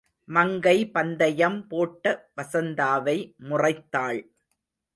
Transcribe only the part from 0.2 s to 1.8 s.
மங்கை பந்தயம்